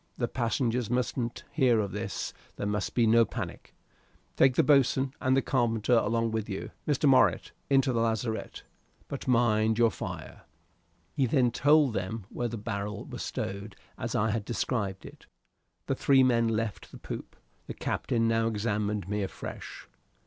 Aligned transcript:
The 0.17 0.27
passengers 0.27 0.89
mustn't 0.89 1.43
hear 1.51 1.79
of 1.79 1.91
this: 1.91 2.33
there 2.55 2.65
must 2.65 2.95
be 2.95 3.05
no 3.05 3.23
panic. 3.23 3.75
Take 4.35 4.55
the 4.55 4.63
boatswain 4.63 5.13
and 5.21 5.45
carpenter 5.45 5.93
along 5.93 6.31
with 6.31 6.49
you, 6.49 6.71
Mr. 6.87 7.07
Morritt, 7.07 7.51
into 7.69 7.93
the 7.93 7.99
lazarette. 8.01 8.63
But 9.07 9.27
mind 9.27 9.77
your 9.77 9.91
fire." 9.91 10.41
And 10.41 10.41
he 11.17 11.25
then 11.27 11.51
told 11.51 11.93
them 11.93 12.25
where 12.29 12.47
the 12.47 12.57
barrel 12.57 13.05
was 13.05 13.21
stowed 13.21 13.75
as 13.95 14.15
I 14.15 14.31
had 14.31 14.43
described 14.43 15.05
it. 15.05 15.27
The 15.85 15.93
three 15.93 16.23
men 16.23 16.47
left 16.47 16.89
the 16.91 16.97
poop. 16.97 17.35
The 17.67 17.75
captain 17.75 18.27
now 18.27 18.47
examined 18.47 19.07
me 19.07 19.21
afresh. 19.21 19.87